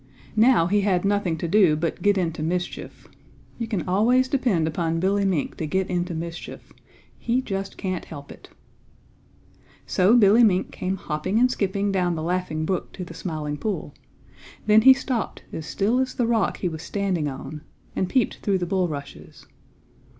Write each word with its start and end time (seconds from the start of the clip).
Now 0.35 0.65
he 0.65 0.81
had 0.81 1.05
nothing 1.05 1.37
to 1.37 1.47
do 1.47 1.75
but 1.75 2.01
get 2.01 2.17
into 2.17 2.41
mischief. 2.41 3.07
You 3.59 3.67
can 3.67 3.87
always 3.87 4.27
depend 4.27 4.67
upon 4.67 4.99
Billy 4.99 5.25
Mink 5.25 5.57
to 5.57 5.67
get 5.67 5.91
into 5.91 6.15
mischief. 6.15 6.73
He 7.19 7.39
just 7.39 7.77
can't 7.77 8.05
help 8.05 8.31
it. 8.31 8.49
So 9.85 10.17
Billy 10.17 10.43
Mink 10.43 10.71
came 10.71 10.95
hopping 10.97 11.37
and 11.37 11.51
skipping 11.51 11.91
down 11.91 12.15
the 12.15 12.23
Laughing 12.23 12.65
Brook 12.65 12.93
to 12.93 13.05
the 13.05 13.13
Smiling 13.13 13.57
Pool. 13.57 13.93
Then 14.65 14.81
he 14.81 14.93
stopped, 14.95 15.43
as 15.53 15.67
still 15.67 15.99
as 15.99 16.15
the 16.15 16.25
rock 16.25 16.57
he 16.57 16.67
was 16.67 16.81
standing 16.81 17.27
on, 17.27 17.61
and 17.95 18.09
peeped 18.09 18.37
through 18.37 18.57
the 18.57 18.65
bulrushes. 18.65 19.45